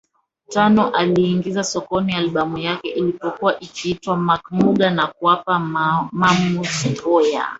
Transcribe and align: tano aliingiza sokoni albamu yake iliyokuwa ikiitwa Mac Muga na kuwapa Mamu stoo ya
tano 0.49 0.89
aliingiza 0.95 1.63
sokoni 1.63 2.13
albamu 2.13 2.57
yake 2.57 2.87
iliyokuwa 2.89 3.59
ikiitwa 3.59 4.17
Mac 4.17 4.51
Muga 4.51 4.89
na 4.89 5.07
kuwapa 5.07 5.59
Mamu 5.59 6.65
stoo 6.65 7.21
ya 7.21 7.47